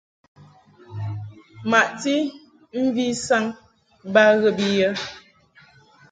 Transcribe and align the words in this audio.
Maʼti 1.69 2.13
mvi 2.83 3.05
saŋ 3.25 3.43
ba 4.13 4.23
ghə 4.41 4.49
bi 4.57 4.67
yə. 4.79 4.89